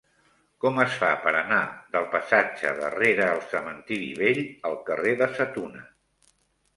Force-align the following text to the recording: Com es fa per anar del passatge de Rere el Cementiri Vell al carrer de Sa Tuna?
Com 0.63 0.79
es 0.83 0.93
fa 1.01 1.09
per 1.25 1.33
anar 1.41 1.59
del 1.95 2.07
passatge 2.15 2.71
de 2.79 2.89
Rere 2.93 3.27
el 3.33 3.41
Cementiri 3.51 4.07
Vell 4.23 4.41
al 4.71 4.79
carrer 4.89 5.13
de 5.21 5.29
Sa 5.37 5.47
Tuna? 5.59 5.85